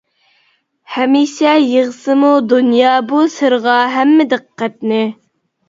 ھەمىشە 0.93 1.51
يىغسىمۇ 1.73 2.33
دۇنيا 2.55 2.95
بۇ 3.13 3.21
سىرغا 3.37 3.79
ھەممە 3.99 4.29
دىققەتنى. 4.35 5.07